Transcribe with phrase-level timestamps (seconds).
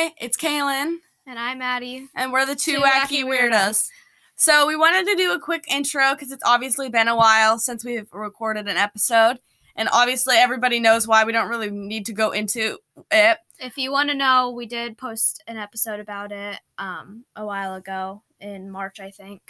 [0.00, 0.94] Hi, it's Kaylin,
[1.26, 2.08] And I'm Maddie.
[2.14, 3.50] and we're the two, Two wacky, Wacky weirdos.
[3.50, 3.88] Weirdos.
[4.34, 7.84] So we wanted to do a quick intro because it's obviously been a while since
[7.84, 9.40] we've recorded an episode,
[9.76, 11.24] and obviously everybody knows why.
[11.24, 12.78] We don't really need to go into
[13.10, 13.36] it.
[13.58, 17.74] If you want to know, we did post an episode about it um, a while
[17.74, 19.42] ago in March, I think.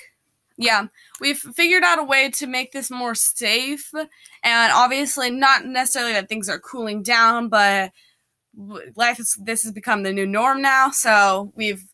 [0.57, 0.89] Yeah,
[1.21, 6.29] we've figured out a way to make this more safe, and obviously not necessarily that
[6.29, 7.93] things are cooling down, but
[8.97, 10.91] life is this has become the new norm now.
[10.91, 11.85] So we've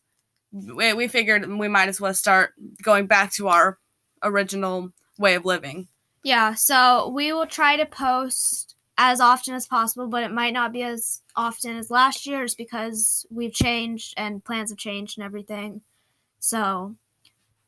[0.51, 3.77] we, we figured we might as well start going back to our
[4.23, 5.87] original way of living.
[6.23, 10.73] Yeah, so we will try to post as often as possible, but it might not
[10.73, 15.25] be as often as last year just because we've changed and plans have changed and
[15.25, 15.81] everything.
[16.39, 16.95] So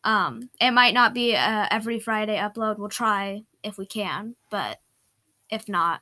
[0.03, 2.80] um, it might not be uh, every Friday upload.
[2.80, 4.80] We'll try if we can, but
[5.49, 6.02] if not,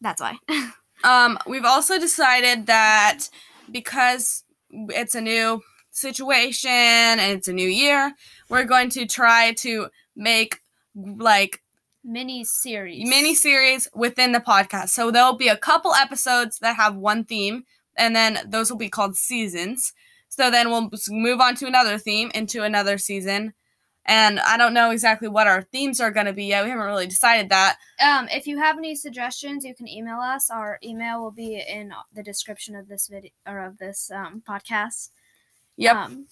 [0.00, 0.38] that's why.
[1.04, 3.28] Um, we've also decided that
[3.70, 8.12] because it's a new situation and it's a new year,
[8.48, 10.60] we're going to try to make
[10.94, 11.62] like
[12.08, 13.08] Mini series.
[13.08, 14.90] mini series within the podcast.
[14.90, 17.64] So there'll be a couple episodes that have one theme,
[17.98, 19.92] and then those will be called seasons.
[20.28, 23.54] So then we'll move on to another theme into another season.
[24.06, 26.64] And I don't know exactly what our themes are going to be yet.
[26.64, 27.78] We haven't really decided that.
[28.00, 30.48] Um, if you have any suggestions, you can email us.
[30.48, 35.10] Our email will be in the description of this video or of this um, podcast.
[35.76, 35.96] Yep.
[35.96, 36.26] Um,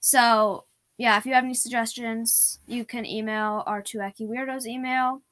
[0.00, 0.64] so
[0.96, 5.22] yeah, if you have any suggestions, you can email our two wacky weirdos email.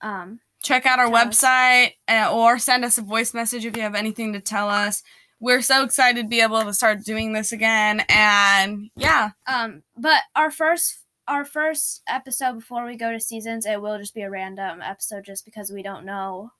[0.00, 1.40] Um, check out our Tell us.
[1.40, 5.02] website uh, or send us a voice message if you have anything to tell us.
[5.40, 8.02] We're so excited to be able to start doing this again.
[8.08, 10.98] And yeah, um, but our first
[11.28, 15.24] our first episode before we go to seasons, it will just be a random episode,
[15.24, 16.50] just because we don't know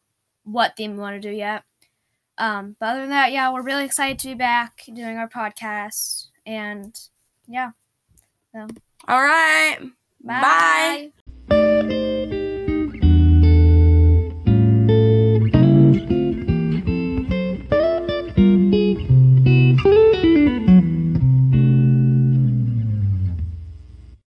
[0.45, 1.65] what theme we want to do yet.
[2.37, 6.27] Um, but other than that, yeah, we're really excited to be back doing our podcast,
[6.47, 6.97] and
[7.49, 7.71] yeah.
[8.53, 8.67] So.
[9.09, 9.78] all right.
[10.23, 10.41] Bye.
[10.41, 11.12] Bye.